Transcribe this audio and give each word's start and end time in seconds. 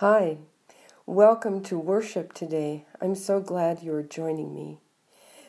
Hi, 0.00 0.38
welcome 1.04 1.62
to 1.64 1.78
worship 1.78 2.32
today. 2.32 2.86
I'm 3.02 3.14
so 3.14 3.38
glad 3.38 3.82
you 3.82 3.92
are 3.92 4.02
joining 4.02 4.54
me. 4.54 4.78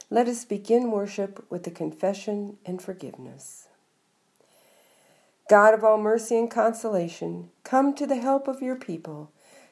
Let 0.09 0.27
us 0.27 0.43
begin 0.43 0.91
worship 0.91 1.45
with 1.49 1.63
the 1.63 1.71
confession 1.71 2.57
and 2.65 2.81
forgiveness. 2.81 3.69
God 5.49 5.73
of 5.73 5.85
all 5.85 5.97
mercy 5.97 6.37
and 6.37 6.51
consolation, 6.51 7.49
come 7.63 7.95
to 7.95 8.05
the 8.05 8.17
help 8.17 8.49
of 8.49 8.61
your 8.61 8.75
people, 8.75 9.31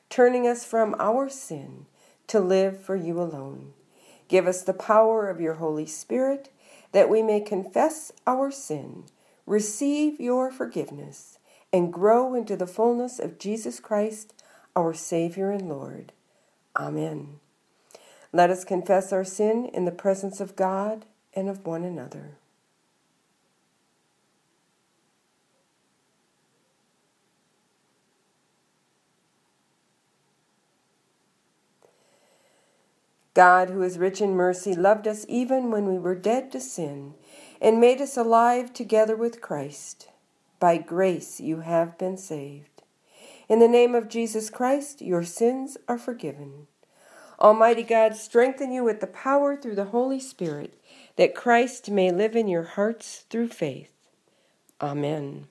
turning 0.10 0.48
us 0.48 0.64
from 0.64 0.96
our 0.98 1.28
sin 1.28 1.86
to 2.28 2.40
live 2.40 2.82
for 2.82 2.96
you 2.96 3.20
alone. 3.20 3.74
Give 4.30 4.48
us 4.48 4.62
the 4.62 4.72
power 4.72 5.30
of 5.30 5.42
your 5.42 5.56
Holy 5.56 5.88
Spirit 5.88 6.54
that 6.94 7.10
we 7.10 7.22
may 7.22 7.42
confess 7.42 8.14
our 8.26 8.50
sin, 8.50 9.04
receive 9.46 10.22
your 10.22 10.50
forgiveness, 10.50 11.38
and 11.74 11.92
grow 11.92 12.34
into 12.34 12.56
the 12.56 12.66
fullness 12.66 13.20
of 13.20 13.38
Jesus 13.40 13.82
Christ 13.82 14.34
our 14.80 14.94
Savior 14.94 15.52
and 15.52 15.68
Lord. 15.68 16.14
Amen. 16.78 17.40
Let 18.32 18.50
us 18.50 18.64
confess 18.64 19.12
our 19.12 19.26
sin 19.26 19.70
in 19.74 19.86
the 19.86 19.92
presence 19.92 20.40
of 20.40 20.56
God 20.56 21.06
and 21.34 21.50
of 21.50 21.66
one 21.66 21.84
another. 21.84 22.38
God, 33.34 33.70
who 33.70 33.82
is 33.84 33.98
rich 33.98 34.22
in 34.22 34.32
mercy, 34.36 34.74
loved 34.74 35.08
us 35.08 35.26
even 35.30 35.72
when 35.72 35.86
we 35.86 35.98
were 35.98 36.16
dead 36.16 36.52
to 36.52 36.60
sin 36.60 37.14
and 37.62 37.80
made 37.80 38.02
us 38.02 38.18
alive 38.18 38.74
together 38.74 39.16
with 39.16 39.42
Christ. 39.42 40.08
By 40.60 40.78
grace 40.78 41.40
you 41.40 41.62
have 41.62 41.98
been 41.98 42.18
saved. 42.18 42.69
In 43.50 43.58
the 43.58 43.68
name 43.68 43.96
of 43.96 44.08
Jesus 44.08 44.52
Christ, 44.52 45.02
your 45.02 45.24
sins 45.24 45.76
are 45.88 45.98
forgiven. 45.98 46.68
Almighty 47.40 47.82
God, 47.82 48.16
strengthen 48.16 48.72
you 48.72 48.84
with 48.84 49.00
the 49.00 49.08
power 49.08 49.56
through 49.56 49.76
the 49.76 49.86
Holy 49.86 50.20
Spirit, 50.20 50.80
that 51.16 51.34
Christ 51.34 51.90
may 51.90 52.12
live 52.12 52.36
in 52.36 52.48
your 52.48 52.64
hearts 52.64 53.26
through 53.30 53.48
faith. 53.48 53.92
Amen. 54.80 55.48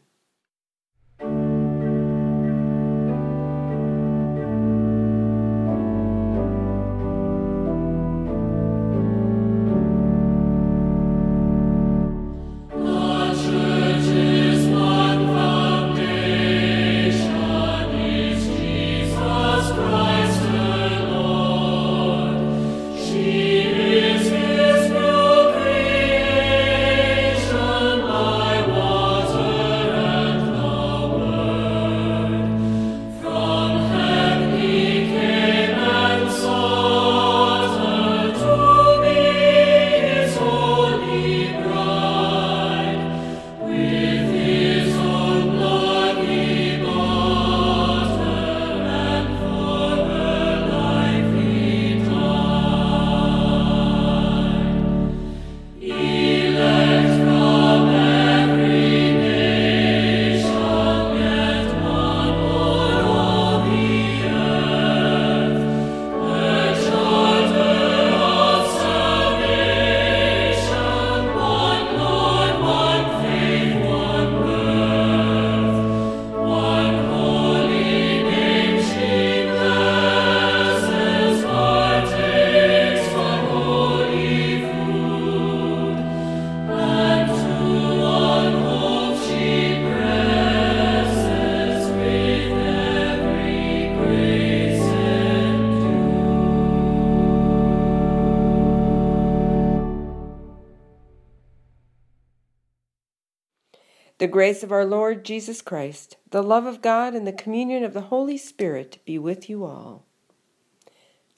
The 104.28 104.32
grace 104.32 104.62
of 104.62 104.72
our 104.72 104.84
Lord 104.84 105.24
Jesus 105.24 105.62
Christ, 105.62 106.18
the 106.32 106.42
love 106.42 106.66
of 106.66 106.82
God, 106.82 107.14
and 107.14 107.26
the 107.26 107.32
communion 107.32 107.82
of 107.82 107.94
the 107.94 108.12
Holy 108.12 108.36
Spirit 108.36 108.98
be 109.06 109.18
with 109.18 109.48
you 109.48 109.64
all. 109.64 110.04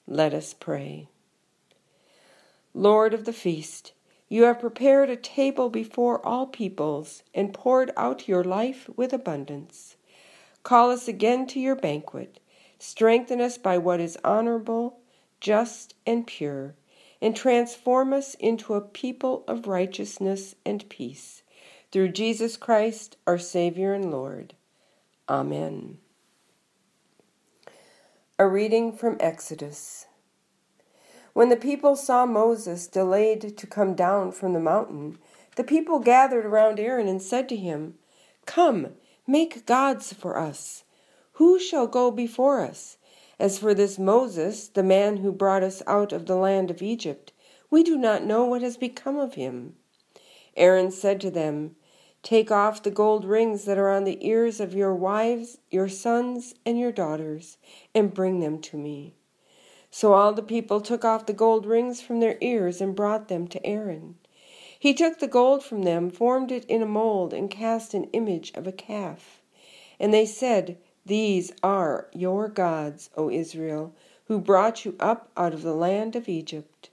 Let 0.05 0.33
us 0.33 0.53
pray. 0.53 1.07
Lord 2.73 3.13
of 3.13 3.23
the 3.23 3.31
feast, 3.31 3.93
you 4.27 4.43
have 4.43 4.59
prepared 4.59 5.09
a 5.09 5.15
table 5.15 5.69
before 5.69 6.19
all 6.25 6.47
peoples 6.47 7.23
and 7.33 7.53
poured 7.53 7.91
out 7.95 8.27
your 8.27 8.43
life 8.43 8.89
with 8.97 9.13
abundance. 9.13 9.95
Call 10.61 10.91
us 10.91 11.07
again 11.07 11.47
to 11.47 11.61
your 11.61 11.77
banquet. 11.77 12.41
Strengthen 12.77 13.39
us 13.39 13.57
by 13.57 13.77
what 13.77 14.01
is 14.01 14.17
honorable, 14.21 14.99
just, 15.39 15.95
and 16.05 16.27
pure, 16.27 16.75
and 17.21 17.37
transform 17.37 18.11
us 18.11 18.35
into 18.35 18.73
a 18.73 18.81
people 18.81 19.45
of 19.47 19.65
righteousness 19.65 20.55
and 20.65 20.89
peace 20.89 21.40
through 21.91 22.09
Jesus 22.09 22.55
Christ, 22.55 23.17
our 23.27 23.37
Savior 23.37 23.93
and 23.93 24.11
Lord. 24.11 24.53
Amen. 25.27 25.97
A 28.39 28.47
reading 28.47 28.93
from 28.93 29.17
Exodus. 29.19 30.07
When 31.33 31.49
the 31.49 31.57
people 31.57 31.95
saw 31.95 32.25
Moses 32.25 32.87
delayed 32.87 33.57
to 33.57 33.67
come 33.67 33.93
down 33.93 34.31
from 34.31 34.53
the 34.53 34.59
mountain, 34.59 35.17
the 35.57 35.63
people 35.65 35.99
gathered 35.99 36.45
around 36.45 36.79
Aaron 36.79 37.07
and 37.07 37.21
said 37.21 37.49
to 37.49 37.55
him, 37.57 37.95
Come, 38.45 38.93
make 39.27 39.65
gods 39.65 40.13
for 40.13 40.37
us. 40.37 40.83
Who 41.33 41.59
shall 41.59 41.87
go 41.87 42.09
before 42.09 42.61
us? 42.61 42.97
As 43.37 43.59
for 43.59 43.73
this 43.73 43.99
Moses, 43.99 44.67
the 44.69 44.83
man 44.83 45.17
who 45.17 45.31
brought 45.31 45.63
us 45.63 45.81
out 45.87 46.13
of 46.13 46.25
the 46.25 46.35
land 46.35 46.71
of 46.71 46.81
Egypt, 46.81 47.33
we 47.69 47.83
do 47.83 47.97
not 47.97 48.23
know 48.23 48.45
what 48.45 48.61
has 48.61 48.77
become 48.77 49.17
of 49.17 49.33
him. 49.33 49.75
Aaron 50.55 50.91
said 50.91 51.21
to 51.21 51.31
them, 51.31 51.75
Take 52.23 52.51
off 52.51 52.83
the 52.83 52.91
gold 52.91 53.25
rings 53.25 53.65
that 53.65 53.79
are 53.79 53.89
on 53.89 54.03
the 54.03 54.23
ears 54.25 54.59
of 54.59 54.75
your 54.75 54.93
wives, 54.93 55.57
your 55.71 55.89
sons, 55.89 56.53
and 56.65 56.77
your 56.77 56.91
daughters, 56.91 57.57
and 57.95 58.13
bring 58.13 58.41
them 58.41 58.59
to 58.61 58.77
me. 58.77 59.15
So 59.89 60.13
all 60.13 60.31
the 60.31 60.43
people 60.43 60.81
took 60.81 61.03
off 61.03 61.25
the 61.25 61.33
gold 61.33 61.65
rings 61.65 61.99
from 61.99 62.19
their 62.19 62.37
ears 62.39 62.79
and 62.79 62.95
brought 62.95 63.27
them 63.27 63.47
to 63.49 63.65
Aaron. 63.65 64.19
He 64.77 64.93
took 64.93 65.19
the 65.19 65.27
gold 65.27 65.63
from 65.63 65.83
them, 65.83 66.09
formed 66.09 66.51
it 66.51 66.63
in 66.65 66.81
a 66.81 66.87
mold, 66.87 67.33
and 67.33 67.49
cast 67.49 67.93
an 67.93 68.05
image 68.13 68.51
of 68.55 68.67
a 68.67 68.71
calf. 68.71 69.41
And 69.99 70.13
they 70.13 70.25
said, 70.25 70.77
These 71.05 71.51
are 71.61 72.07
your 72.13 72.47
gods, 72.47 73.09
O 73.17 73.29
Israel, 73.29 73.93
who 74.25 74.39
brought 74.39 74.85
you 74.85 74.95
up 74.99 75.29
out 75.35 75.53
of 75.53 75.63
the 75.63 75.75
land 75.75 76.15
of 76.15 76.29
Egypt. 76.29 76.89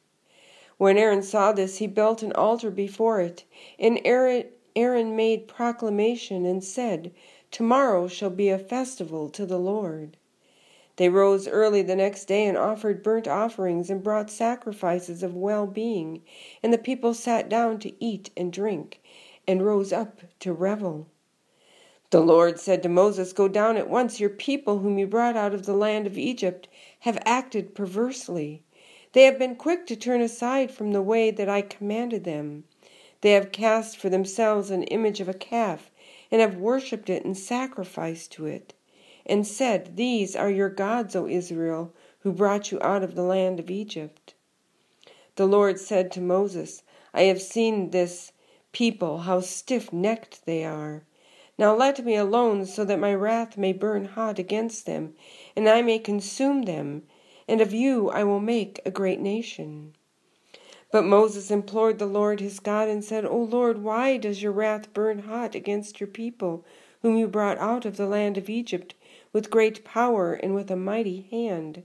When 0.78 0.98
Aaron 0.98 1.22
saw 1.22 1.52
this, 1.52 1.78
he 1.78 1.86
built 1.86 2.22
an 2.22 2.32
altar 2.32 2.70
before 2.70 3.20
it, 3.20 3.44
and 3.78 4.00
Aaron 4.04 4.44
Aaron 4.80 5.16
made 5.16 5.48
proclamation 5.48 6.46
and 6.46 6.62
said, 6.62 7.12
Tomorrow 7.50 8.06
shall 8.06 8.30
be 8.30 8.48
a 8.48 8.60
festival 8.60 9.28
to 9.30 9.44
the 9.44 9.58
Lord. 9.58 10.16
They 10.94 11.08
rose 11.08 11.48
early 11.48 11.82
the 11.82 11.96
next 11.96 12.26
day 12.26 12.46
and 12.46 12.56
offered 12.56 13.02
burnt 13.02 13.26
offerings 13.26 13.90
and 13.90 14.04
brought 14.04 14.30
sacrifices 14.30 15.25
of 15.25 15.34
well 15.34 15.66
being, 15.66 16.22
and 16.62 16.72
the 16.72 16.78
people 16.78 17.12
sat 17.12 17.48
down 17.48 17.80
to 17.80 17.92
eat 17.98 18.30
and 18.36 18.52
drink, 18.52 19.02
and 19.48 19.66
rose 19.66 19.92
up 19.92 20.20
to 20.38 20.52
revel. 20.52 21.08
The 22.10 22.20
Lord 22.20 22.60
said 22.60 22.81
to 22.84 22.88
Moses, 22.88 23.32
Go 23.32 23.48
down 23.48 23.76
at 23.76 23.90
once. 23.90 24.20
Your 24.20 24.31
people, 24.31 24.78
whom 24.78 24.96
you 24.96 25.08
brought 25.08 25.36
out 25.36 25.54
of 25.54 25.66
the 25.66 25.74
land 25.74 26.06
of 26.06 26.16
Egypt, 26.16 26.69
have 27.00 27.20
acted 27.24 27.74
perversely. 27.74 28.62
They 29.12 29.24
have 29.24 29.40
been 29.40 29.56
quick 29.56 29.88
to 29.88 29.96
turn 29.96 30.20
aside 30.20 30.70
from 30.70 30.92
the 30.92 31.02
way 31.02 31.32
that 31.32 31.48
I 31.48 31.62
commanded 31.62 32.22
them. 32.22 32.62
They 33.20 33.32
have 33.32 33.53
cast 33.53 33.97
for 33.97 34.09
themselves 34.09 34.70
an 34.70 34.85
image 34.85 35.20
of 35.20 35.29
a 35.29 35.35
calf, 35.35 35.91
and 36.31 36.41
have 36.41 36.56
worshipped 36.56 37.11
it 37.11 37.25
and 37.25 37.37
sacrificed 37.37 38.32
to 38.32 38.47
it. 38.47 38.75
and 39.29 39.47
said, 39.47 39.97
These 39.97 40.35
are 40.35 40.50
your 40.50 40.70
gods, 40.70 41.15
O 41.15 41.26
Israel, 41.26 41.93
who 42.20 42.32
brought 42.32 42.73
you 42.73 42.79
out 42.81 43.03
of 43.03 43.15
the 43.15 43.23
land 43.23 43.61
of 43.61 43.70
Egypt. 43.70 44.35
The 45.37 45.47
Lord 45.47 45.79
said 45.79 46.11
to 46.12 46.20
Moses, 46.20 46.82
I 47.12 47.23
have 47.25 47.43
seen 47.43 47.91
this 47.91 48.32
people, 48.73 49.19
how 49.19 49.41
stiff 49.41 49.93
necked 49.93 50.47
they 50.47 50.65
are. 50.65 51.05
Now 51.59 51.75
let 51.75 52.05
me 52.05 52.15
alone, 52.17 52.65
so 52.67 52.85
that 52.85 52.99
my 52.99 53.15
wrath 53.15 53.59
may 53.59 53.73
burn 53.73 54.05
hot 54.06 54.38
against 54.38 54.87
them, 54.87 55.15
and 55.55 55.69
I 55.69 55.82
may 55.82 55.99
consume 55.99 56.62
them, 56.62 57.03
and 57.47 57.61
of 57.61 57.75
you 57.75 58.11
I 58.11 58.25
will 58.25 58.41
make 58.41 58.81
a 58.85 58.91
great 58.91 59.20
nation. 59.20 59.94
But 60.90 61.05
Moses 61.05 61.50
implored 61.50 61.99
the 61.99 62.06
Lord 62.06 62.40
his 62.40 62.61
God 62.61 62.88
and 62.88 63.05
said, 63.05 63.26
O 63.26 63.37
Lord, 63.37 63.82
why 63.82 64.17
does 64.17 64.43
your 64.43 64.52
wrath 64.52 64.94
burn 64.94 65.20
hot 65.20 65.55
against 65.55 66.00
your 66.00 66.06
people, 66.06 66.64
whom 67.02 67.17
you 67.17 67.29
brought 67.29 67.58
out 67.58 67.85
of 67.85 67.99
the 67.99 68.06
land 68.06 68.38
of 68.38 68.49
Egypt 68.49 68.94
with 69.32 69.50
great 69.50 69.85
power 69.85 70.32
and 70.32 70.55
with 70.55 70.70
a 70.70 70.76
mighty 70.76 71.29
hand? 71.31 71.82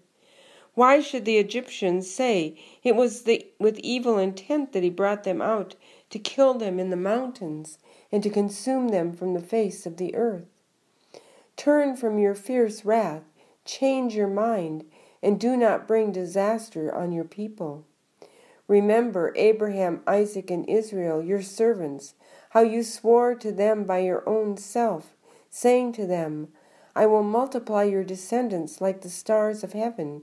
Why 0.74 1.02
should 1.02 1.26
the 1.26 1.38
Egyptians 1.38 2.10
say 2.10 2.58
it 2.82 2.96
was 2.96 3.24
the, 3.24 3.46
with 3.60 3.78
evil 3.80 4.18
intent 4.18 4.72
that 4.72 4.84
he 4.84 4.90
brought 4.90 5.24
them 5.24 5.42
out 5.42 5.76
to 6.10 6.18
kill 6.18 6.54
them 6.54 6.80
in 6.80 6.90
the 6.90 6.96
mountains 6.96 7.78
and 8.12 8.24
to 8.24 8.30
consume 8.30 8.88
them 8.88 9.12
from 9.12 9.34
the 9.34 9.42
face 9.42 9.86
of 9.86 9.98
the 9.98 10.16
earth? 10.16 10.48
Turn 11.58 11.96
from 11.96 12.18
your 12.18 12.36
fierce 12.36 12.86
wrath, 12.86 13.24
change 13.66 14.16
your 14.16 14.28
mind, 14.28 14.86
and 15.22 15.40
do 15.40 15.58
not 15.58 15.88
bring 15.88 16.12
disaster 16.12 16.94
on 16.94 17.12
your 17.12 17.26
people. 17.26 17.86
Remember 18.68 19.34
Abraham, 19.36 20.02
Isaac, 20.08 20.50
and 20.50 20.68
Israel, 20.70 21.22
your 21.22 21.42
servants, 21.42 22.14
how 22.52 22.62
you 22.62 22.82
swore 22.82 23.36
to 23.36 23.52
them 23.52 23.84
by 23.84 24.00
your 24.00 24.28
own 24.28 24.56
self, 24.56 25.16
saying 25.50 25.92
to 25.94 26.08
them, 26.08 26.48
I 26.96 27.06
will 27.06 27.24
multiply 27.24 27.84
your 27.84 28.04
descendants 28.04 28.80
like 28.80 29.02
the 29.02 29.10
stars 29.10 29.64
of 29.64 29.74
heaven, 29.74 30.22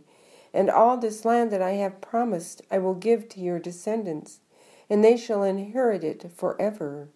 and 0.54 0.70
all 0.70 0.96
this 0.96 1.25
land 1.25 1.52
that 1.52 1.60
I 1.60 1.72
have 1.72 2.00
promised 2.00 2.62
I 2.70 2.78
will 2.78 2.94
give 2.94 3.28
to 3.31 3.40
your 3.40 3.58
descendants, 3.58 4.40
and 4.88 5.04
they 5.04 5.16
shall 5.16 5.42
inherit 5.42 6.02
it 6.02 6.32
forever. 6.34 7.08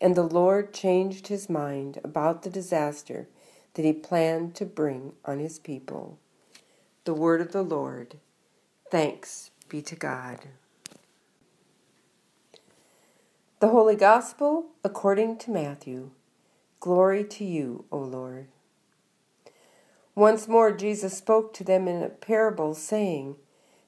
And 0.00 0.14
the 0.14 0.22
Lord 0.22 0.72
changed 0.72 1.26
his 1.26 1.50
mind 1.50 2.00
about 2.02 2.42
the 2.42 2.50
disaster 2.50 3.28
that 3.74 3.84
he 3.84 3.92
planned 3.92 4.54
to 4.56 4.64
bring 4.64 5.12
on 5.24 5.40
his 5.40 5.58
people. 5.58 6.18
The 7.04 7.14
word 7.14 7.40
of 7.40 7.52
the 7.52 7.62
Lord. 7.62 8.16
Thanks 8.90 9.50
be 9.68 9.82
to 9.82 9.96
God. 9.96 10.40
The 13.60 13.68
Holy 13.68 13.96
Gospel 13.96 14.66
according 14.84 15.38
to 15.38 15.50
Matthew. 15.50 16.10
Glory 16.80 17.24
to 17.24 17.44
you, 17.44 17.84
O 17.90 17.98
Lord. 17.98 18.46
Once 20.14 20.48
more 20.48 20.72
Jesus 20.72 21.16
spoke 21.16 21.52
to 21.54 21.64
them 21.64 21.86
in 21.88 22.02
a 22.02 22.08
parable, 22.08 22.74
saying, 22.74 23.36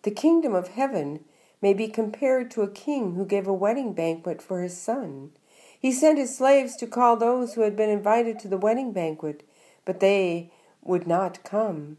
The 0.02 0.10
kingdom 0.10 0.54
of 0.54 0.68
heaven 0.68 1.24
may 1.62 1.72
be 1.72 1.88
compared 1.88 2.50
to 2.50 2.62
a 2.62 2.70
king 2.70 3.14
who 3.14 3.24
gave 3.24 3.46
a 3.46 3.52
wedding 3.52 3.92
banquet 3.92 4.42
for 4.42 4.62
his 4.62 4.76
son. 4.76 5.30
He 5.78 5.92
sent 5.92 6.18
his 6.18 6.36
slaves 6.36 6.76
to 6.76 6.86
call 6.86 7.16
those 7.16 7.54
who 7.54 7.62
had 7.62 7.76
been 7.76 7.90
invited 7.90 8.38
to 8.40 8.48
the 8.48 8.58
wedding 8.58 8.92
banquet, 8.92 9.48
but 9.84 10.00
they 10.00 10.52
would 10.82 11.06
not 11.06 11.42
come. 11.42 11.96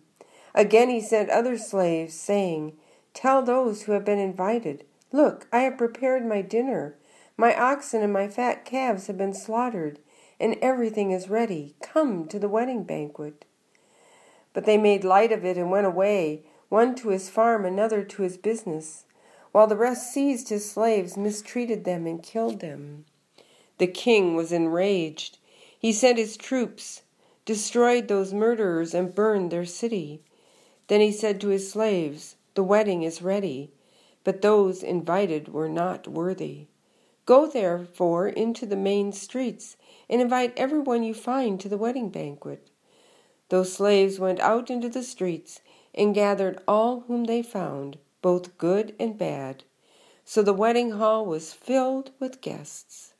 Again 0.53 0.89
he 0.89 1.01
sent 1.01 1.29
other 1.29 1.57
slaves, 1.57 2.13
saying, 2.13 2.73
Tell 3.13 3.41
those 3.41 3.83
who 3.83 3.91
have 3.91 4.05
been 4.05 4.19
invited, 4.19 4.85
Look, 5.11 5.47
I 5.51 5.61
have 5.61 5.77
prepared 5.77 6.25
my 6.25 6.41
dinner. 6.41 6.95
My 7.35 7.59
oxen 7.59 8.01
and 8.01 8.13
my 8.13 8.27
fat 8.27 8.63
calves 8.65 9.07
have 9.07 9.17
been 9.17 9.33
slaughtered, 9.33 9.99
and 10.39 10.57
everything 10.61 11.11
is 11.11 11.29
ready. 11.29 11.75
Come 11.81 12.27
to 12.27 12.39
the 12.39 12.47
wedding 12.49 12.83
banquet. 12.83 13.45
But 14.53 14.65
they 14.65 14.77
made 14.77 15.03
light 15.03 15.31
of 15.31 15.43
it 15.43 15.57
and 15.57 15.69
went 15.69 15.87
away, 15.87 16.43
one 16.69 16.95
to 16.95 17.09
his 17.09 17.29
farm, 17.29 17.65
another 17.65 18.03
to 18.03 18.21
his 18.21 18.37
business, 18.37 19.05
while 19.51 19.67
the 19.67 19.75
rest 19.75 20.13
seized 20.13 20.49
his 20.49 20.69
slaves, 20.69 21.17
mistreated 21.17 21.83
them, 21.83 22.07
and 22.07 22.23
killed 22.23 22.61
them. 22.61 23.05
The 23.77 23.87
king 23.87 24.35
was 24.35 24.51
enraged. 24.51 25.37
He 25.77 25.91
sent 25.91 26.17
his 26.17 26.37
troops, 26.37 27.01
destroyed 27.43 28.07
those 28.07 28.33
murderers, 28.33 28.93
and 28.93 29.13
burned 29.13 29.51
their 29.51 29.65
city. 29.65 30.21
Then 30.87 31.01
he 31.01 31.11
said 31.11 31.41
to 31.41 31.49
his 31.49 31.71
slaves, 31.71 32.35
the 32.53 32.63
wedding 32.63 33.03
is 33.03 33.21
ready, 33.21 33.71
but 34.23 34.41
those 34.41 34.83
invited 34.83 35.47
were 35.49 35.69
not 35.69 36.07
worthy. 36.07 36.67
Go 37.25 37.47
therefore 37.47 38.27
into 38.27 38.65
the 38.65 38.75
main 38.75 39.11
streets 39.11 39.77
and 40.09 40.21
invite 40.21 40.53
everyone 40.57 41.03
you 41.03 41.13
find 41.13 41.59
to 41.59 41.69
the 41.69 41.77
wedding 41.77 42.09
banquet. 42.09 42.69
Those 43.49 43.73
slaves 43.73 44.19
went 44.19 44.39
out 44.39 44.69
into 44.69 44.89
the 44.89 45.03
streets 45.03 45.61
and 45.93 46.15
gathered 46.15 46.61
all 46.67 47.01
whom 47.01 47.25
they 47.25 47.41
found, 47.41 47.97
both 48.21 48.57
good 48.57 48.95
and 48.99 49.17
bad. 49.17 49.63
So 50.25 50.41
the 50.41 50.53
wedding 50.53 50.91
hall 50.91 51.25
was 51.25 51.53
filled 51.53 52.11
with 52.19 52.41
guests. 52.41 53.13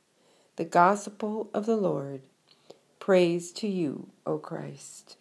The 0.56 0.64
Gospel 0.64 1.50
of 1.52 1.66
the 1.66 1.76
Lord. 1.76 2.22
Praise 2.98 3.52
to 3.52 3.68
you, 3.68 4.08
O 4.26 4.38
Christ. 4.38 5.16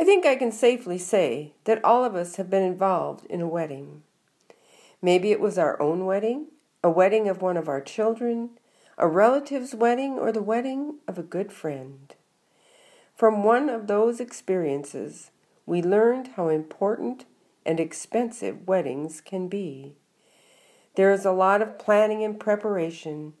I 0.00 0.04
think 0.04 0.24
I 0.24 0.36
can 0.36 0.52
safely 0.52 0.96
say 0.96 1.54
that 1.64 1.84
all 1.84 2.04
of 2.04 2.14
us 2.14 2.36
have 2.36 2.48
been 2.48 2.62
involved 2.62 3.26
in 3.26 3.40
a 3.40 3.48
wedding. 3.48 4.02
Maybe 5.02 5.32
it 5.32 5.40
was 5.40 5.58
our 5.58 5.80
own 5.82 6.06
wedding, 6.06 6.46
a 6.84 6.90
wedding 6.90 7.28
of 7.28 7.42
one 7.42 7.56
of 7.56 7.68
our 7.68 7.80
children, 7.80 8.50
a 8.96 9.08
relative's 9.08 9.74
wedding, 9.74 10.12
or 10.12 10.30
the 10.30 10.42
wedding 10.42 10.98
of 11.08 11.18
a 11.18 11.22
good 11.24 11.52
friend. 11.52 12.14
From 13.16 13.42
one 13.42 13.68
of 13.68 13.88
those 13.88 14.20
experiences, 14.20 15.32
we 15.66 15.82
learned 15.82 16.30
how 16.36 16.48
important 16.48 17.24
and 17.66 17.80
expensive 17.80 18.68
weddings 18.68 19.20
can 19.20 19.48
be. 19.48 19.94
There 20.94 21.12
is 21.12 21.24
a 21.24 21.32
lot 21.32 21.60
of 21.60 21.78
planning 21.78 22.22
and 22.22 22.38
preparation. 22.38 23.34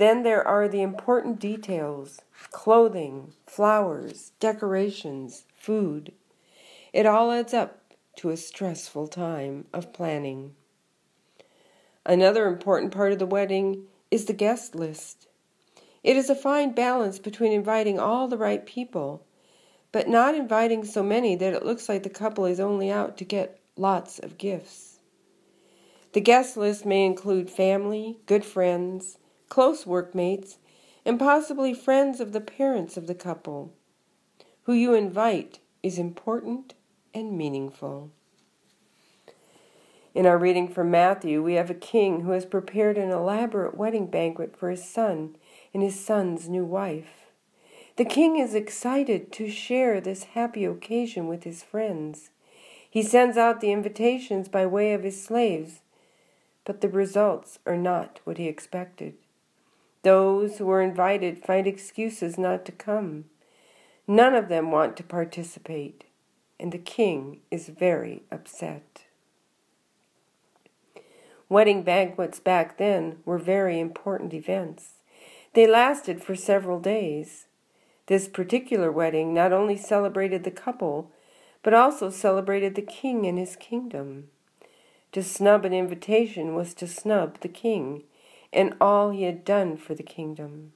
Then 0.00 0.22
there 0.22 0.48
are 0.48 0.66
the 0.66 0.80
important 0.80 1.38
details 1.38 2.22
clothing, 2.50 3.34
flowers, 3.46 4.32
decorations, 4.40 5.44
food. 5.58 6.12
It 6.94 7.04
all 7.04 7.30
adds 7.30 7.52
up 7.52 7.82
to 8.16 8.30
a 8.30 8.36
stressful 8.38 9.08
time 9.08 9.66
of 9.74 9.92
planning. 9.92 10.54
Another 12.06 12.46
important 12.46 12.94
part 12.94 13.12
of 13.12 13.18
the 13.18 13.26
wedding 13.26 13.88
is 14.10 14.24
the 14.24 14.32
guest 14.32 14.74
list. 14.74 15.28
It 16.02 16.16
is 16.16 16.30
a 16.30 16.34
fine 16.34 16.72
balance 16.72 17.18
between 17.18 17.52
inviting 17.52 18.00
all 18.00 18.26
the 18.26 18.38
right 18.38 18.64
people, 18.64 19.26
but 19.92 20.08
not 20.08 20.34
inviting 20.34 20.82
so 20.82 21.02
many 21.02 21.36
that 21.36 21.52
it 21.52 21.66
looks 21.66 21.90
like 21.90 22.04
the 22.04 22.08
couple 22.08 22.46
is 22.46 22.58
only 22.58 22.90
out 22.90 23.18
to 23.18 23.24
get 23.26 23.60
lots 23.76 24.18
of 24.18 24.38
gifts. 24.38 25.00
The 26.14 26.22
guest 26.22 26.56
list 26.56 26.86
may 26.86 27.04
include 27.04 27.50
family, 27.50 28.18
good 28.24 28.46
friends, 28.46 29.18
close 29.50 29.84
workmates, 29.84 30.56
and 31.04 31.18
possibly 31.18 31.74
friends 31.74 32.20
of 32.20 32.32
the 32.32 32.40
parents 32.40 32.96
of 32.96 33.06
the 33.06 33.14
couple. 33.14 33.74
Who 34.62 34.72
you 34.72 34.94
invite 34.94 35.58
is 35.82 35.98
important 35.98 36.72
and 37.12 37.36
meaningful. 37.36 38.10
In 40.14 40.26
our 40.26 40.38
reading 40.38 40.68
from 40.68 40.90
Matthew, 40.90 41.42
we 41.42 41.54
have 41.54 41.70
a 41.70 41.74
king 41.74 42.22
who 42.22 42.30
has 42.30 42.44
prepared 42.44 42.98
an 42.98 43.10
elaborate 43.10 43.76
wedding 43.76 44.06
banquet 44.06 44.56
for 44.56 44.70
his 44.70 44.88
son 44.88 45.36
and 45.72 45.82
his 45.82 45.98
son's 45.98 46.48
new 46.48 46.64
wife. 46.64 47.26
The 47.96 48.04
king 48.04 48.36
is 48.36 48.54
excited 48.54 49.32
to 49.32 49.50
share 49.50 50.00
this 50.00 50.24
happy 50.24 50.64
occasion 50.64 51.28
with 51.28 51.44
his 51.44 51.62
friends. 51.62 52.30
He 52.88 53.02
sends 53.02 53.36
out 53.36 53.60
the 53.60 53.72
invitations 53.72 54.48
by 54.48 54.66
way 54.66 54.92
of 54.92 55.04
his 55.04 55.22
slaves, 55.22 55.80
but 56.64 56.80
the 56.80 56.88
results 56.88 57.58
are 57.64 57.76
not 57.76 58.20
what 58.24 58.38
he 58.38 58.48
expected. 58.48 59.14
Those 60.02 60.58
who 60.58 60.70
are 60.70 60.80
invited 60.80 61.44
find 61.44 61.66
excuses 61.66 62.38
not 62.38 62.64
to 62.64 62.72
come. 62.72 63.26
None 64.06 64.34
of 64.34 64.48
them 64.48 64.70
want 64.70 64.96
to 64.96 65.02
participate, 65.02 66.04
and 66.58 66.72
the 66.72 66.78
king 66.78 67.40
is 67.50 67.68
very 67.68 68.22
upset. 68.30 69.04
Wedding 71.48 71.82
banquets 71.82 72.40
back 72.40 72.78
then 72.78 73.18
were 73.24 73.38
very 73.38 73.78
important 73.78 74.32
events. 74.32 74.94
They 75.52 75.66
lasted 75.66 76.22
for 76.22 76.34
several 76.34 76.80
days. 76.80 77.46
This 78.06 78.28
particular 78.28 78.90
wedding 78.90 79.34
not 79.34 79.52
only 79.52 79.76
celebrated 79.76 80.44
the 80.44 80.50
couple, 80.50 81.10
but 81.62 81.74
also 81.74 82.08
celebrated 82.08 82.74
the 82.74 82.82
king 82.82 83.26
and 83.26 83.38
his 83.38 83.56
kingdom. 83.56 84.28
To 85.12 85.22
snub 85.22 85.64
an 85.64 85.72
invitation 85.72 86.54
was 86.54 86.72
to 86.74 86.86
snub 86.86 87.40
the 87.40 87.48
king 87.48 88.04
and 88.52 88.74
all 88.80 89.10
he 89.10 89.24
had 89.24 89.44
done 89.44 89.76
for 89.76 89.94
the 89.94 90.02
kingdom. 90.02 90.72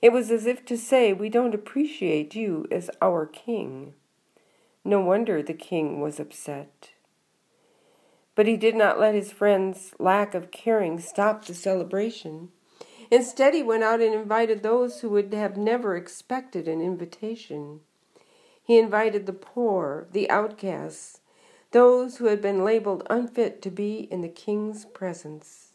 It 0.00 0.12
was 0.12 0.30
as 0.30 0.46
if 0.46 0.64
to 0.66 0.76
say, 0.76 1.12
We 1.12 1.28
don't 1.28 1.54
appreciate 1.54 2.34
you 2.34 2.66
as 2.70 2.90
our 3.00 3.26
king. 3.26 3.94
No 4.84 5.00
wonder 5.00 5.42
the 5.42 5.54
king 5.54 6.00
was 6.00 6.18
upset. 6.18 6.90
But 8.34 8.46
he 8.46 8.56
did 8.56 8.74
not 8.74 8.98
let 8.98 9.14
his 9.14 9.30
friend's 9.30 9.94
lack 9.98 10.34
of 10.34 10.50
caring 10.50 10.98
stop 10.98 11.44
the 11.44 11.54
celebration. 11.54 12.50
Instead, 13.10 13.54
he 13.54 13.62
went 13.62 13.84
out 13.84 14.00
and 14.00 14.14
invited 14.14 14.62
those 14.62 15.00
who 15.00 15.10
would 15.10 15.32
have 15.34 15.56
never 15.56 15.96
expected 15.96 16.66
an 16.66 16.80
invitation. 16.80 17.80
He 18.64 18.78
invited 18.78 19.26
the 19.26 19.32
poor, 19.32 20.08
the 20.12 20.30
outcasts, 20.30 21.20
those 21.72 22.16
who 22.16 22.26
had 22.26 22.40
been 22.40 22.64
labeled 22.64 23.06
unfit 23.10 23.60
to 23.62 23.70
be 23.70 24.08
in 24.10 24.22
the 24.22 24.28
king's 24.28 24.84
presence. 24.86 25.71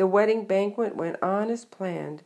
The 0.00 0.06
wedding 0.06 0.46
banquet 0.46 0.96
went 0.96 1.22
on 1.22 1.50
as 1.50 1.66
planned, 1.66 2.22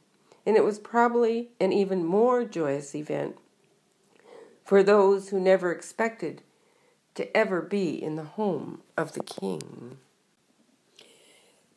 and 0.46 0.56
it 0.56 0.62
was 0.62 0.78
probably 0.78 1.48
an 1.58 1.72
even 1.72 2.04
more 2.04 2.44
joyous 2.44 2.94
event 2.94 3.36
for 4.64 4.84
those 4.84 5.30
who 5.30 5.40
never 5.40 5.72
expected 5.72 6.42
to 7.16 7.36
ever 7.36 7.60
be 7.60 8.00
in 8.00 8.14
the 8.14 8.22
home 8.38 8.82
of 8.96 9.14
the 9.14 9.24
king. 9.24 9.98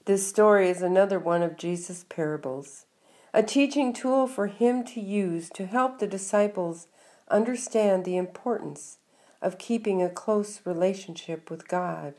This 0.06 0.28
story 0.28 0.70
is 0.70 0.84
another 0.84 1.18
one 1.18 1.42
of 1.42 1.58
Jesus' 1.58 2.06
parables, 2.08 2.86
a 3.34 3.42
teaching 3.42 3.92
tool 3.92 4.28
for 4.28 4.46
him 4.46 4.84
to 4.84 5.02
use 5.02 5.50
to 5.56 5.66
help 5.66 5.98
the 5.98 6.06
disciples 6.06 6.86
understand 7.28 8.06
the 8.06 8.18
importance 8.18 9.00
of 9.42 9.58
keeping 9.58 10.04
a 10.04 10.12
close 10.12 10.62
relationship 10.64 11.50
with 11.50 11.68
God, 11.68 12.14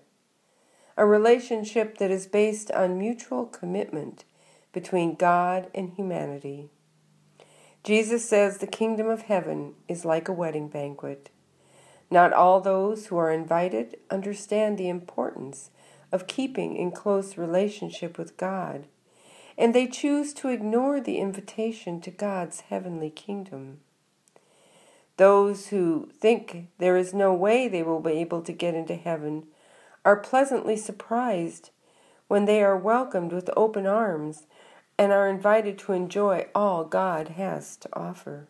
a 0.99 1.07
relationship 1.07 1.99
that 1.99 2.11
is 2.11 2.27
based 2.27 2.73
on 2.73 2.99
mutual 2.99 3.47
commitment 3.47 4.25
between 4.73 5.15
God 5.15 5.71
and 5.73 5.93
humanity. 5.93 6.71
Jesus 7.85 8.29
says 8.29 8.59
the 8.59 8.67
kingdom 8.67 9.09
of 9.09 9.23
heaven 9.23 9.75
is 9.87 10.05
like 10.05 10.29
a 10.29 10.33
wedding 10.33 10.67
banquet. 10.67 11.31
Not 12.11 12.33
all 12.33 12.61
those 12.61 13.07
who 13.07 13.17
are 13.17 13.31
invited 13.31 13.97
understand 14.11 14.77
the 14.77 14.89
importance 14.89 15.71
of 16.11 16.27
keeping 16.27 16.75
in 16.75 16.91
close 16.91 17.39
relationship 17.39 18.19
with 18.19 18.37
God, 18.37 18.87
and 19.57 19.73
they 19.73 19.87
choose 19.87 20.35
to 20.35 20.49
ignore 20.49 21.01
the 21.01 21.19
invitation 21.19 22.01
to 22.01 22.11
God's 22.11 22.63
heavenly 22.63 23.11
kingdom. 23.11 23.79
Those 25.17 25.69
who 25.69 26.11
think 26.21 26.67
there 26.79 26.97
is 26.97 27.15
no 27.15 27.33
way 27.33 27.69
they 27.69 27.85
will 27.85 28.01
be 28.01 28.15
able 28.15 28.43
to 28.43 28.53
get 28.53 28.75
into 28.75 28.97
heaven 28.97 29.45
are 30.05 30.17
pleasantly 30.17 30.77
surprised 30.77 31.71
when 32.29 32.45
they 32.45 32.63
are 32.63 32.77
welcomed 32.77 33.33
with 33.33 33.51
open 33.57 33.87
arms 33.87 34.47
and 34.99 35.13
are 35.13 35.29
invited 35.29 35.79
to 35.79 35.93
enjoy 35.93 36.47
all 36.55 36.85
God 36.85 37.29
has 37.29 37.77
to 37.77 37.89
offer. 37.93 38.49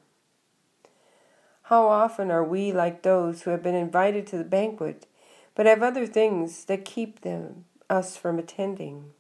How 1.65 1.87
often 1.87 2.31
are 2.31 2.45
we 2.45 2.73
like 2.73 3.03
those 3.03 3.43
who 3.43 3.51
have 3.51 3.63
been 3.63 3.75
invited 3.75 4.27
to 4.29 4.39
the 4.39 4.45
banquet 4.45 5.07
but 5.55 5.67
have 5.67 5.83
other 5.83 6.07
things 6.07 6.65
that 6.65 6.85
keep 6.85 7.21
them 7.21 7.67
us 7.91 8.17
from 8.17 8.39
attending? 8.39 9.11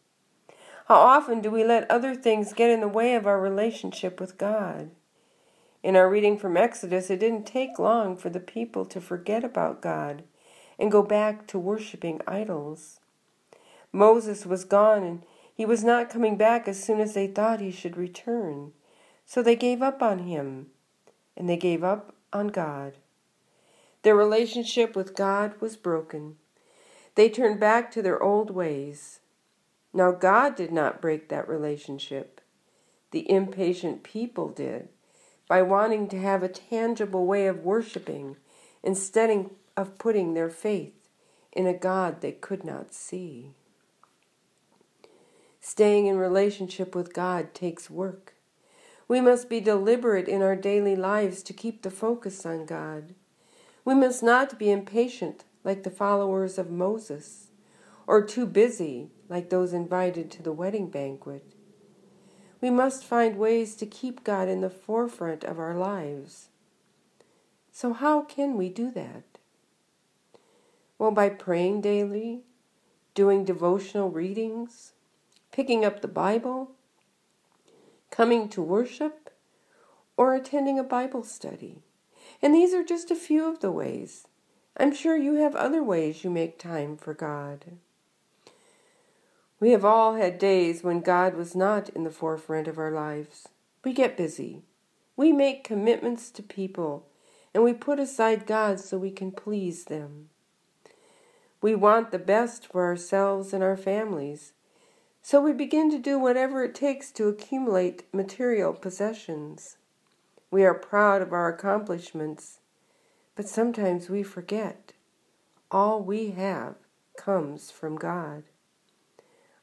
How 0.86 0.96
often 0.96 1.42
do 1.42 1.50
we 1.50 1.64
let 1.64 1.90
other 1.90 2.14
things 2.14 2.54
get 2.54 2.70
in 2.70 2.80
the 2.80 2.88
way 2.88 3.14
of 3.14 3.26
our 3.26 3.38
relationship 3.38 4.18
with 4.18 4.38
God? 4.38 4.90
In 5.82 5.94
our 5.94 6.08
reading 6.08 6.38
from 6.38 6.56
Exodus, 6.56 7.10
it 7.10 7.20
didn't 7.20 7.46
take 7.46 7.78
long 7.78 8.16
for 8.16 8.30
the 8.30 8.40
people 8.40 8.86
to 8.86 9.00
forget 9.00 9.44
about 9.44 9.82
God 9.82 10.22
and 10.78 10.92
go 10.92 11.02
back 11.02 11.46
to 11.48 11.58
worshiping 11.58 12.20
idols. 12.26 13.00
Moses 13.92 14.46
was 14.46 14.64
gone 14.64 15.02
and 15.02 15.22
he 15.54 15.66
was 15.66 15.82
not 15.82 16.10
coming 16.10 16.36
back 16.36 16.68
as 16.68 16.82
soon 16.82 17.00
as 17.00 17.14
they 17.14 17.26
thought 17.26 17.60
he 17.60 17.70
should 17.70 17.96
return. 17.96 18.72
So 19.26 19.42
they 19.42 19.56
gave 19.56 19.82
up 19.82 20.02
on 20.02 20.20
him 20.20 20.68
and 21.36 21.48
they 21.48 21.56
gave 21.56 21.82
up 21.82 22.14
on 22.32 22.48
God. 22.48 22.94
Their 24.02 24.14
relationship 24.14 24.94
with 24.94 25.16
God 25.16 25.60
was 25.60 25.76
broken. 25.76 26.36
They 27.14 27.28
turned 27.28 27.58
back 27.58 27.90
to 27.92 28.02
their 28.02 28.22
old 28.22 28.50
ways. 28.50 29.20
Now, 29.92 30.12
God 30.12 30.54
did 30.54 30.70
not 30.70 31.00
break 31.00 31.28
that 31.28 31.48
relationship. 31.48 32.40
The 33.10 33.28
impatient 33.30 34.02
people 34.02 34.48
did 34.48 34.88
by 35.48 35.62
wanting 35.62 36.08
to 36.08 36.20
have 36.20 36.42
a 36.42 36.48
tangible 36.48 37.26
way 37.26 37.46
of 37.46 37.64
worshiping 37.64 38.36
instead 38.82 39.30
of 39.78 39.96
putting 39.96 40.34
their 40.34 40.50
faith 40.50 41.08
in 41.52 41.64
a 41.64 41.72
God 41.72 42.20
they 42.20 42.32
could 42.32 42.64
not 42.64 42.92
see. 42.92 43.52
Staying 45.60 46.06
in 46.06 46.18
relationship 46.18 46.96
with 46.96 47.14
God 47.14 47.54
takes 47.54 47.88
work. 47.88 48.34
We 49.06 49.20
must 49.20 49.48
be 49.48 49.60
deliberate 49.60 50.26
in 50.26 50.42
our 50.42 50.56
daily 50.56 50.96
lives 50.96 51.44
to 51.44 51.52
keep 51.52 51.82
the 51.82 51.92
focus 51.92 52.44
on 52.44 52.66
God. 52.66 53.14
We 53.84 53.94
must 53.94 54.20
not 54.20 54.58
be 54.58 54.68
impatient 54.68 55.44
like 55.62 55.84
the 55.84 55.92
followers 55.92 56.58
of 56.58 56.70
Moses, 56.70 57.52
or 58.04 58.20
too 58.24 58.46
busy 58.46 59.10
like 59.28 59.48
those 59.48 59.72
invited 59.72 60.28
to 60.32 60.42
the 60.42 60.52
wedding 60.52 60.88
banquet. 60.90 61.44
We 62.60 62.70
must 62.70 63.04
find 63.04 63.38
ways 63.38 63.76
to 63.76 63.86
keep 63.86 64.24
God 64.24 64.48
in 64.48 64.60
the 64.60 64.70
forefront 64.70 65.44
of 65.44 65.60
our 65.60 65.76
lives. 65.76 66.48
So, 67.70 67.92
how 67.92 68.22
can 68.22 68.56
we 68.56 68.68
do 68.68 68.90
that? 68.90 69.37
Well, 70.98 71.12
by 71.12 71.28
praying 71.28 71.82
daily, 71.82 72.42
doing 73.14 73.44
devotional 73.44 74.10
readings, 74.10 74.92
picking 75.52 75.84
up 75.84 76.00
the 76.00 76.08
Bible, 76.08 76.72
coming 78.10 78.48
to 78.50 78.62
worship, 78.62 79.30
or 80.16 80.34
attending 80.34 80.78
a 80.78 80.84
Bible 80.84 81.22
study. 81.22 81.82
And 82.42 82.54
these 82.54 82.74
are 82.74 82.84
just 82.84 83.10
a 83.10 83.16
few 83.16 83.48
of 83.48 83.60
the 83.60 83.70
ways. 83.70 84.26
I'm 84.76 84.94
sure 84.94 85.16
you 85.16 85.34
have 85.34 85.54
other 85.54 85.82
ways 85.82 86.24
you 86.24 86.30
make 86.30 86.58
time 86.58 86.96
for 86.96 87.14
God. 87.14 87.78
We 89.60 89.70
have 89.70 89.84
all 89.84 90.14
had 90.14 90.38
days 90.38 90.84
when 90.84 91.00
God 91.00 91.34
was 91.34 91.56
not 91.56 91.88
in 91.88 92.04
the 92.04 92.10
forefront 92.10 92.68
of 92.68 92.78
our 92.78 92.92
lives. 92.92 93.48
We 93.84 93.92
get 93.92 94.16
busy. 94.16 94.62
We 95.16 95.32
make 95.32 95.64
commitments 95.64 96.30
to 96.32 96.42
people, 96.42 97.06
and 97.52 97.64
we 97.64 97.72
put 97.72 97.98
aside 97.98 98.46
God 98.46 98.78
so 98.78 98.98
we 98.98 99.10
can 99.10 99.32
please 99.32 99.84
them. 99.84 100.28
We 101.60 101.74
want 101.74 102.10
the 102.10 102.18
best 102.18 102.66
for 102.66 102.84
ourselves 102.84 103.52
and 103.52 103.62
our 103.64 103.76
families, 103.76 104.52
so 105.22 105.40
we 105.40 105.52
begin 105.52 105.90
to 105.90 105.98
do 105.98 106.18
whatever 106.18 106.62
it 106.64 106.74
takes 106.74 107.10
to 107.12 107.28
accumulate 107.28 108.12
material 108.14 108.72
possessions. 108.72 109.76
We 110.50 110.64
are 110.64 110.74
proud 110.74 111.20
of 111.20 111.32
our 111.32 111.48
accomplishments, 111.48 112.60
but 113.34 113.48
sometimes 113.48 114.08
we 114.08 114.22
forget 114.22 114.92
all 115.70 116.02
we 116.02 116.30
have 116.30 116.76
comes 117.16 117.70
from 117.70 117.96
God. 117.96 118.44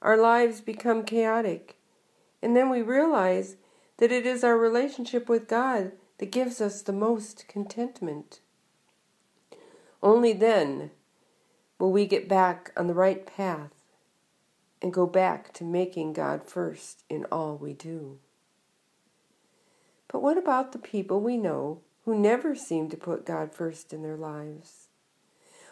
Our 0.02 0.18
lives 0.18 0.62
become 0.62 1.04
chaotic, 1.04 1.78
and 2.42 2.56
then 2.56 2.70
we 2.70 2.82
realize 2.82 3.56
that 3.98 4.12
it 4.12 4.26
is 4.26 4.44
our 4.44 4.58
relationship 4.58 5.30
with 5.30 5.48
God 5.48 5.94
that 6.18 6.32
gives 6.32 6.62
us 6.62 6.82
the 6.82 6.94
most 6.94 7.48
contentment. 7.48 8.42
Only 10.04 10.34
then 10.34 10.92
will 11.80 11.92
we 11.92 12.06
get 12.06 12.30
back 12.30 12.72
on 12.78 12.88
the 12.88 12.94
right 12.94 13.26
path 13.26 13.72
and 14.82 14.94
go 14.94 15.06
back 15.06 15.52
to 15.54 15.64
making 15.64 16.14
God 16.14 16.48
first 16.48 17.04
in 17.10 17.26
all 17.32 17.58
we 17.58 17.74
do. 17.74 18.20
But 20.08 20.22
what 20.22 20.38
about 20.38 20.72
the 20.72 20.80
people 20.80 21.20
we 21.20 21.38
know 21.38 21.82
who 22.06 22.18
never 22.18 22.56
seem 22.56 22.90
to 22.90 22.98
put 22.98 23.26
God 23.26 23.54
first 23.54 23.94
in 23.94 24.04
their 24.04 24.16
lives? 24.16 24.90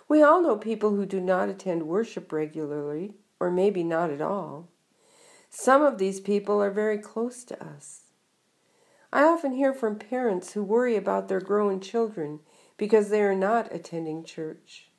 We 0.09 0.21
all 0.21 0.41
know 0.41 0.57
people 0.57 0.95
who 0.95 1.05
do 1.05 1.21
not 1.21 1.49
attend 1.49 1.87
worship 1.87 2.31
regularly, 2.31 3.13
or 3.39 3.51
maybe 3.51 3.83
not 3.83 4.09
at 4.09 4.21
all. 4.21 4.67
Some 5.49 5.83
of 5.83 5.97
these 5.99 6.19
people 6.19 6.61
are 6.61 6.71
very 6.71 6.97
close 6.97 7.43
to 7.45 7.63
us. 7.63 8.01
I 9.13 9.23
often 9.23 9.53
hear 9.53 9.73
from 9.73 9.99
parents 9.99 10.53
who 10.53 10.63
worry 10.63 10.95
about 10.95 11.27
their 11.27 11.39
growing 11.39 11.79
children 11.79 12.39
because 12.77 13.09
they 13.09 13.21
are 13.21 13.35
not 13.35 13.71
attending 13.71 14.23
church. 14.23 14.89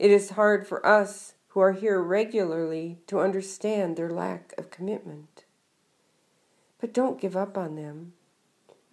It 0.00 0.10
is 0.10 0.30
hard 0.30 0.66
for 0.66 0.84
us 0.86 1.34
who 1.48 1.60
are 1.60 1.72
here 1.72 2.00
regularly 2.00 3.00
to 3.06 3.20
understand 3.20 3.98
their 3.98 4.08
lack 4.08 4.54
of 4.56 4.70
commitment. 4.70 5.44
But 6.80 6.94
don't 6.94 7.20
give 7.20 7.36
up 7.36 7.58
on 7.58 7.76
them. 7.76 8.14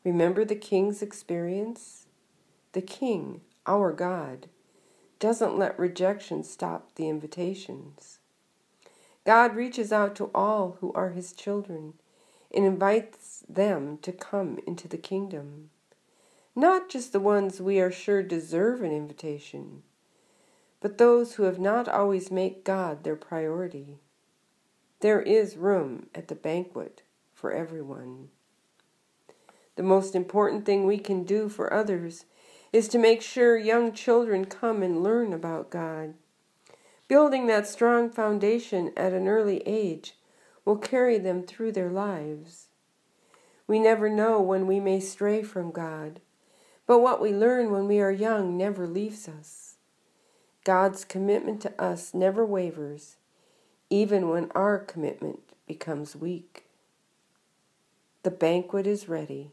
Remember 0.03 0.43
the 0.43 0.53
king's 0.53 1.01
experience? 1.01 2.07
The 2.73 2.81
king, 2.81 3.39
our 3.65 3.93
God, 3.93 4.47
doesn't 5.17 5.57
let 5.57 5.79
rejection 5.79 6.43
stop 6.43 6.95
the 6.95 7.07
invitations. 7.07 8.19
God 9.25 9.55
reaches 9.55 9.93
out 9.93 10.13
to 10.17 10.29
all 10.35 10.75
who 10.81 10.91
are 10.91 11.11
his 11.11 11.31
children 11.31 11.93
and 12.53 12.65
invites 12.65 13.45
them 13.47 13.97
to 13.99 14.11
come 14.11 14.59
into 14.67 14.89
the 14.89 14.97
kingdom. 14.97 15.69
Not 16.53 16.89
just 16.89 17.13
the 17.13 17.21
ones 17.21 17.61
we 17.61 17.79
are 17.79 17.91
sure 17.91 18.21
deserve 18.21 18.81
an 18.81 18.91
invitation, 18.91 19.83
but 20.87 20.99
those 20.99 21.33
who 21.33 21.43
have 21.43 21.59
not 21.59 21.89
always 21.89 22.31
made 22.31 22.63
God 22.63 23.03
their 23.03 23.17
priority. 23.17 23.97
There 25.01 25.21
is 25.21 25.57
room 25.57 26.07
at 26.15 26.29
the 26.29 26.33
banquet 26.33 27.01
for 27.33 27.51
everyone. 27.51 28.29
The 29.75 29.83
most 29.83 30.15
important 30.15 30.65
thing 30.65 30.85
we 30.85 30.97
can 30.97 31.25
do 31.25 31.49
for 31.49 31.73
others 31.73 32.23
is 32.71 32.87
to 32.87 32.97
make 32.97 33.21
sure 33.21 33.57
young 33.57 33.91
children 33.91 34.45
come 34.45 34.81
and 34.81 35.03
learn 35.03 35.33
about 35.33 35.69
God. 35.69 36.13
Building 37.09 37.47
that 37.47 37.67
strong 37.67 38.09
foundation 38.09 38.93
at 38.95 39.11
an 39.11 39.27
early 39.27 39.61
age 39.65 40.13
will 40.63 40.77
carry 40.77 41.17
them 41.17 41.43
through 41.43 41.73
their 41.73 41.91
lives. 41.91 42.69
We 43.67 43.77
never 43.77 44.09
know 44.09 44.39
when 44.39 44.65
we 44.65 44.79
may 44.79 45.01
stray 45.01 45.43
from 45.43 45.71
God, 45.71 46.21
but 46.85 46.99
what 46.99 47.19
we 47.19 47.33
learn 47.33 47.71
when 47.71 47.89
we 47.89 47.99
are 47.99 48.09
young 48.09 48.55
never 48.55 48.87
leaves 48.87 49.27
us. 49.27 49.66
God's 50.67 51.05
commitment 51.05 51.61
to 51.61 51.81
us 51.81 52.13
never 52.13 52.45
wavers, 52.45 53.15
even 53.89 54.27
when 54.27 54.51
our 54.51 54.77
commitment 54.77 55.39
becomes 55.65 56.13
weak. 56.13 56.65
The 58.23 58.31
banquet 58.31 58.85
is 58.85 59.07
ready. 59.07 59.51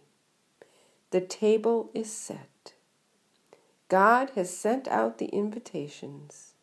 The 1.13 1.21
table 1.21 1.89
is 1.95 2.11
set. 2.11 2.73
God 3.89 4.31
has 4.35 4.51
sent 4.51 4.89
out 4.89 5.19
the 5.19 5.27
invitations. 5.27 6.55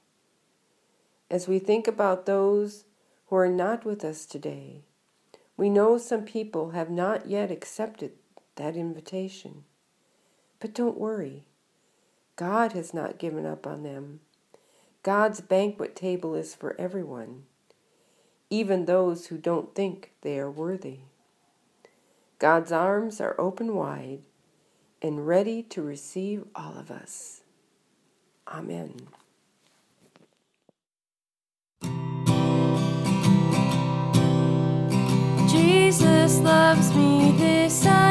As 1.29 1.47
we 1.47 1.57
think 1.57 1.87
about 1.87 2.25
those 2.25 2.83
who 3.27 3.37
are 3.37 3.47
not 3.47 3.85
with 3.85 4.03
us 4.03 4.25
today, 4.25 4.81
we 5.55 5.69
know 5.69 5.97
some 5.97 6.25
people 6.25 6.71
have 6.71 6.89
not 6.89 7.25
yet 7.25 7.51
accepted 7.51 8.11
that 8.57 8.75
invitation. 8.75 9.63
But 10.59 10.73
don't 10.73 10.99
worry, 10.99 11.45
God 12.35 12.73
has 12.73 12.93
not 12.93 13.17
given 13.17 13.45
up 13.45 13.65
on 13.65 13.83
them. 13.83 14.19
God's 15.03 15.41
banquet 15.41 15.95
table 15.95 16.35
is 16.35 16.53
for 16.53 16.75
everyone, 16.79 17.43
even 18.51 18.85
those 18.85 19.27
who 19.27 19.37
don't 19.37 19.73
think 19.73 20.11
they 20.21 20.37
are 20.37 20.51
worthy. 20.51 20.99
God's 22.37 22.71
arms 22.71 23.19
are 23.19 23.39
open 23.39 23.73
wide 23.73 24.19
and 25.01 25.27
ready 25.27 25.63
to 25.63 25.81
receive 25.81 26.43
all 26.53 26.77
of 26.77 26.91
us. 26.91 27.41
Amen. 28.47 29.07
Jesus 35.49 36.39
loves 36.41 36.95
me, 36.95 37.31
this 37.39 37.87
I 37.87 38.10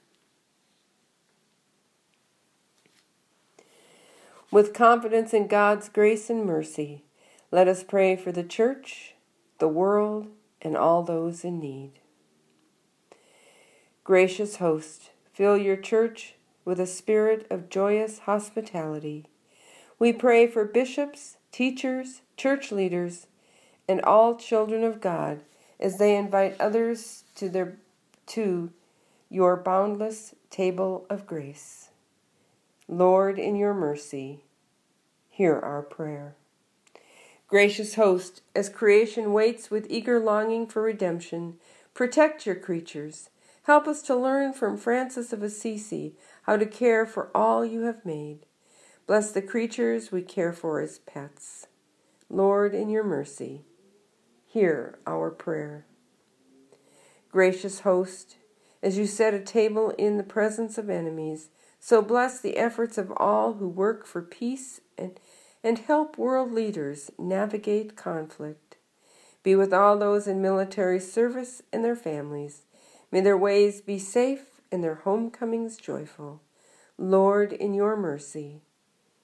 With 4.51 4.73
confidence 4.73 5.33
in 5.33 5.47
God's 5.47 5.87
grace 5.87 6.29
and 6.29 6.45
mercy, 6.45 7.05
let 7.51 7.69
us 7.69 7.83
pray 7.83 8.17
for 8.17 8.33
the 8.33 8.43
church, 8.43 9.15
the 9.59 9.69
world, 9.69 10.27
and 10.61 10.75
all 10.75 11.03
those 11.03 11.45
in 11.45 11.57
need. 11.57 11.93
Gracious 14.03 14.57
host, 14.57 15.11
fill 15.31 15.55
your 15.55 15.77
church 15.77 16.35
with 16.65 16.81
a 16.81 16.85
spirit 16.85 17.47
of 17.49 17.69
joyous 17.69 18.19
hospitality. 18.19 19.25
We 19.97 20.11
pray 20.11 20.47
for 20.47 20.65
bishops, 20.65 21.37
teachers, 21.53 22.21
church 22.35 22.73
leaders, 22.73 23.27
and 23.87 24.01
all 24.01 24.35
children 24.35 24.83
of 24.83 24.99
God 24.99 25.43
as 25.79 25.97
they 25.97 26.17
invite 26.17 26.59
others 26.59 27.23
to 27.35 27.47
their 27.47 27.77
to 28.27 28.71
your 29.29 29.55
boundless 29.55 30.35
table 30.49 31.05
of 31.09 31.25
grace. 31.25 31.90
Lord, 32.91 33.39
in 33.39 33.55
your 33.55 33.73
mercy, 33.73 34.43
hear 35.29 35.57
our 35.57 35.81
prayer. 35.81 36.35
Gracious 37.47 37.95
host, 37.95 38.41
as 38.53 38.67
creation 38.67 39.31
waits 39.31 39.71
with 39.71 39.87
eager 39.89 40.19
longing 40.19 40.67
for 40.67 40.81
redemption, 40.81 41.55
protect 41.93 42.45
your 42.45 42.55
creatures. 42.55 43.29
Help 43.63 43.87
us 43.87 44.01
to 44.01 44.15
learn 44.15 44.51
from 44.51 44.75
Francis 44.75 45.31
of 45.31 45.41
Assisi 45.41 46.15
how 46.43 46.57
to 46.57 46.65
care 46.65 47.05
for 47.05 47.31
all 47.33 47.63
you 47.63 47.83
have 47.83 48.05
made. 48.05 48.39
Bless 49.07 49.31
the 49.31 49.41
creatures 49.41 50.11
we 50.11 50.21
care 50.21 50.51
for 50.51 50.81
as 50.81 50.99
pets. 50.99 51.67
Lord, 52.29 52.75
in 52.75 52.89
your 52.89 53.05
mercy, 53.05 53.61
hear 54.45 54.99
our 55.07 55.31
prayer. 55.31 55.85
Gracious 57.31 57.79
host, 57.79 58.35
as 58.83 58.97
you 58.97 59.05
set 59.05 59.33
a 59.33 59.39
table 59.39 59.91
in 59.91 60.17
the 60.17 60.23
presence 60.23 60.77
of 60.77 60.89
enemies, 60.89 61.51
so 61.83 62.03
bless 62.03 62.39
the 62.39 62.57
efforts 62.57 62.99
of 62.99 63.11
all 63.17 63.53
who 63.53 63.67
work 63.67 64.05
for 64.05 64.21
peace 64.21 64.81
and, 64.99 65.19
and 65.63 65.79
help 65.79 66.15
world 66.15 66.53
leaders 66.53 67.09
navigate 67.17 67.95
conflict. 67.95 68.77
Be 69.41 69.55
with 69.55 69.73
all 69.73 69.97
those 69.97 70.27
in 70.27 70.43
military 70.43 70.99
service 70.99 71.63
and 71.73 71.83
their 71.83 71.95
families. 71.95 72.65
May 73.11 73.21
their 73.21 73.37
ways 73.37 73.81
be 73.81 73.97
safe 73.97 74.61
and 74.71 74.83
their 74.83 74.95
homecomings 75.03 75.77
joyful. 75.77 76.43
Lord, 76.99 77.51
in 77.51 77.73
your 77.73 77.97
mercy, 77.97 78.61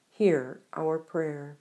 hear 0.10 0.62
our 0.76 0.98
prayer. 0.98 1.58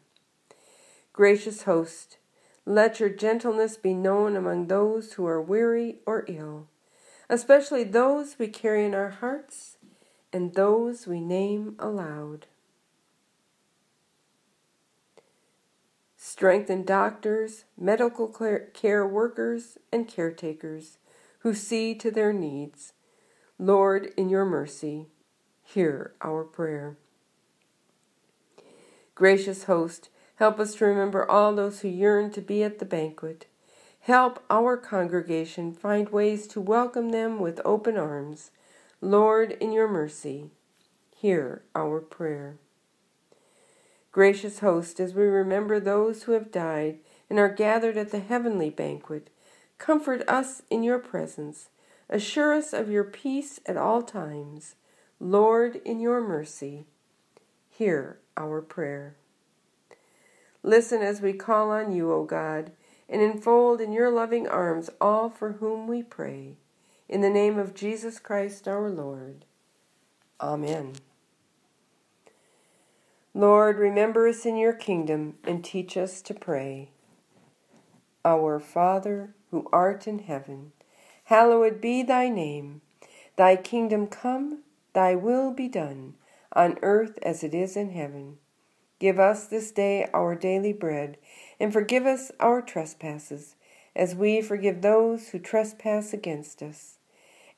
Gracious 1.12 1.64
host, 1.64 2.16
let 2.64 3.00
your 3.00 3.10
gentleness 3.10 3.76
be 3.76 3.92
known 3.92 4.34
among 4.34 4.68
those 4.68 5.12
who 5.12 5.26
are 5.26 5.42
weary 5.42 5.96
or 6.06 6.24
ill, 6.26 6.68
especially 7.28 7.84
those 7.84 8.38
we 8.38 8.48
carry 8.48 8.86
in 8.86 8.94
our 8.94 9.10
hearts 9.10 9.75
and 10.32 10.54
those 10.54 11.06
we 11.06 11.20
name 11.20 11.76
aloud. 11.78 12.46
Strengthen 16.16 16.84
doctors, 16.84 17.64
medical 17.78 18.28
care 18.28 19.06
workers, 19.06 19.78
and 19.92 20.08
caretakers 20.08 20.98
who 21.38 21.54
see 21.54 21.94
to 21.94 22.10
their 22.10 22.32
needs. 22.32 22.92
Lord, 23.58 24.12
in 24.16 24.28
your 24.28 24.44
mercy, 24.44 25.06
hear 25.62 26.14
our 26.20 26.44
prayer. 26.44 26.96
Gracious 29.14 29.64
host, 29.64 30.10
help 30.34 30.58
us 30.60 30.74
to 30.74 30.84
remember 30.84 31.30
all 31.30 31.54
those 31.54 31.80
who 31.80 31.88
yearn 31.88 32.30
to 32.32 32.40
be 32.42 32.62
at 32.62 32.80
the 32.80 32.84
banquet. 32.84 33.46
Help 34.00 34.42
our 34.50 34.76
congregation 34.76 35.72
find 35.72 36.10
ways 36.10 36.46
to 36.48 36.60
welcome 36.60 37.10
them 37.10 37.38
with 37.38 37.60
open 37.64 37.96
arms. 37.96 38.50
Lord, 39.00 39.52
in 39.52 39.72
your 39.72 39.88
mercy, 39.88 40.50
hear 41.14 41.62
our 41.74 42.00
prayer. 42.00 42.56
Gracious 44.10 44.60
host, 44.60 44.98
as 44.98 45.12
we 45.12 45.24
remember 45.24 45.78
those 45.78 46.22
who 46.22 46.32
have 46.32 46.50
died 46.50 46.98
and 47.28 47.38
are 47.38 47.50
gathered 47.50 47.98
at 47.98 48.10
the 48.10 48.20
heavenly 48.20 48.70
banquet, 48.70 49.28
comfort 49.76 50.26
us 50.26 50.62
in 50.70 50.82
your 50.82 50.98
presence. 50.98 51.68
Assure 52.08 52.54
us 52.54 52.72
of 52.72 52.88
your 52.88 53.04
peace 53.04 53.60
at 53.66 53.76
all 53.76 54.00
times. 54.00 54.76
Lord, 55.20 55.76
in 55.84 56.00
your 56.00 56.22
mercy, 56.22 56.86
hear 57.68 58.18
our 58.36 58.62
prayer. 58.62 59.16
Listen 60.62 61.02
as 61.02 61.20
we 61.20 61.34
call 61.34 61.70
on 61.70 61.92
you, 61.92 62.10
O 62.10 62.24
God, 62.24 62.72
and 63.08 63.20
enfold 63.20 63.80
in 63.80 63.92
your 63.92 64.10
loving 64.10 64.48
arms 64.48 64.88
all 65.00 65.28
for 65.28 65.52
whom 65.52 65.86
we 65.86 66.02
pray. 66.02 66.56
In 67.08 67.20
the 67.20 67.30
name 67.30 67.56
of 67.56 67.74
Jesus 67.74 68.18
Christ 68.18 68.66
our 68.66 68.90
Lord. 68.90 69.44
Amen. 70.40 70.94
Lord, 73.32 73.78
remember 73.78 74.26
us 74.26 74.44
in 74.44 74.56
your 74.56 74.72
kingdom 74.72 75.34
and 75.44 75.64
teach 75.64 75.96
us 75.96 76.20
to 76.22 76.34
pray. 76.34 76.90
Our 78.24 78.58
Father, 78.58 79.34
who 79.52 79.68
art 79.72 80.08
in 80.08 80.18
heaven, 80.18 80.72
hallowed 81.24 81.80
be 81.80 82.02
thy 82.02 82.28
name. 82.28 82.80
Thy 83.36 83.54
kingdom 83.54 84.08
come, 84.08 84.64
thy 84.92 85.14
will 85.14 85.52
be 85.52 85.68
done, 85.68 86.14
on 86.54 86.76
earth 86.82 87.18
as 87.22 87.44
it 87.44 87.54
is 87.54 87.76
in 87.76 87.90
heaven. 87.90 88.38
Give 88.98 89.20
us 89.20 89.46
this 89.46 89.70
day 89.70 90.08
our 90.12 90.34
daily 90.34 90.72
bread, 90.72 91.18
and 91.60 91.72
forgive 91.72 92.04
us 92.04 92.32
our 92.40 92.62
trespasses, 92.62 93.54
as 93.94 94.14
we 94.16 94.40
forgive 94.40 94.82
those 94.82 95.28
who 95.28 95.38
trespass 95.38 96.12
against 96.12 96.62
us. 96.62 96.95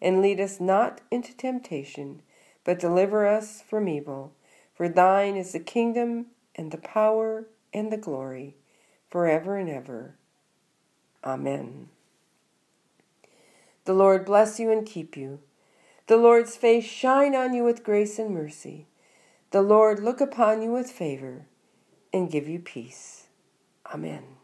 And 0.01 0.23
lead 0.23 0.41
us 0.41 0.61
not 0.61 1.01
into 1.11 1.37
temptation, 1.37 2.23
but 2.65 2.79
deliver 2.79 3.27
us 3.27 3.63
from 3.63 3.89
evil. 3.89 4.33
For 4.75 4.89
thine 4.89 5.37
is 5.37 5.53
the 5.53 5.61
kingdom, 5.61 6.27
and 6.55 6.71
the 6.71 6.79
power, 6.79 7.47
and 7.73 7.91
the 7.91 7.97
glory, 7.97 8.57
forever 9.11 9.57
and 9.57 9.69
ever. 9.69 10.15
Amen. 11.25 11.89
The 13.85 13.95
Lord 13.95 14.25
bless 14.25 14.61
you 14.61 14.71
and 14.71 14.87
keep 14.87 15.17
you. 15.17 15.41
The 16.07 16.17
Lord's 16.17 16.57
face 16.57 16.85
shine 16.85 17.35
on 17.35 17.55
you 17.55 17.65
with 17.65 17.85
grace 17.85 18.19
and 18.19 18.31
mercy. 18.31 18.87
The 19.51 19.63
Lord 19.63 20.01
look 20.01 20.21
upon 20.21 20.63
you 20.63 20.73
with 20.73 20.91
favor 20.91 21.47
and 22.13 22.31
give 22.31 22.49
you 22.49 22.59
peace. 22.59 23.29
Amen. 23.93 24.38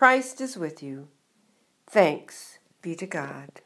Christ 0.00 0.40
is 0.40 0.56
with 0.56 0.82
you. 0.82 1.08
Thanks 1.86 2.58
be 2.80 2.94
to 2.94 3.06
God. 3.06 3.59